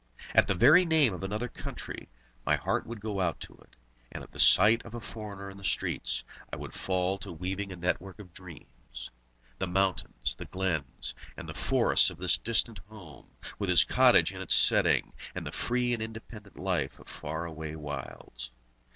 [0.33, 2.09] At the very name of another country,
[2.43, 3.75] my heart would go out to it,
[4.11, 7.71] and at the sight of a foreigner in the streets, I would fall to weaving
[7.71, 9.11] a network of dreams,
[9.59, 13.27] the mountains, the glens, and the forests of his distant home,
[13.59, 17.75] with his cottage in its setting, and the free and independent life of far away
[17.75, 18.49] wilds.